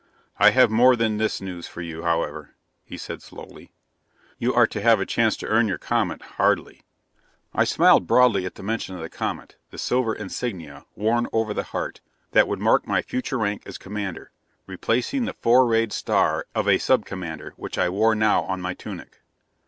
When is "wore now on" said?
17.89-18.59